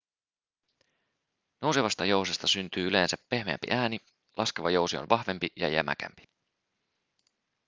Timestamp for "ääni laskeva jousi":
3.71-4.97